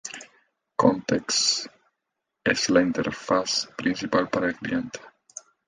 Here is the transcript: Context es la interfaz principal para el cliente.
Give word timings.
Context 0.83 1.67
es 2.55 2.65
la 2.71 2.81
interfaz 2.87 3.69
principal 3.77 4.31
para 4.31 4.47
el 4.47 4.55
cliente. 4.55 4.99